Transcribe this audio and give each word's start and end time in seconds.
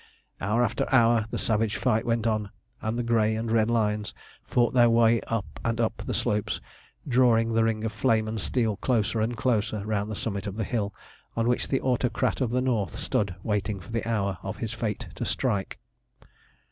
Hour 0.41 0.63
after 0.63 0.91
hour 0.91 1.27
the 1.29 1.37
savage 1.37 1.75
fight 1.75 2.05
went 2.07 2.25
on, 2.25 2.49
and 2.81 2.97
the 2.97 3.03
grey 3.03 3.35
and 3.35 3.51
red 3.51 3.69
lines 3.69 4.15
fought 4.43 4.73
their 4.73 4.89
way 4.89 5.21
up 5.27 5.59
and 5.63 5.79
up 5.79 6.01
the 6.03 6.13
slopes, 6.15 6.59
drawing 7.07 7.53
the 7.53 7.63
ring 7.63 7.83
of 7.83 7.91
flame 7.91 8.27
and 8.27 8.41
steel 8.41 8.77
closer 8.77 9.21
and 9.21 9.37
closer 9.37 9.85
round 9.85 10.09
the 10.09 10.15
summit 10.15 10.47
of 10.47 10.55
the 10.55 10.63
hill 10.63 10.91
on 11.35 11.47
which 11.47 11.67
the 11.67 11.81
Autocrat 11.81 12.41
of 12.41 12.49
the 12.49 12.61
North 12.61 12.97
stood 12.97 13.35
waiting 13.43 13.79
for 13.79 13.91
the 13.91 14.09
hour 14.09 14.39
of 14.41 14.57
his 14.57 14.73
fate 14.73 15.05
to 15.13 15.23
strike. 15.23 15.77